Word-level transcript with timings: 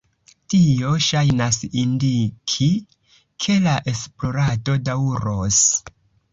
Tio 0.53 0.93
ŝajnas 1.07 1.59
indiki, 1.83 2.71
ke 3.47 3.61
la 3.69 3.77
esplorado 3.95 4.79
daŭros. 4.91 5.65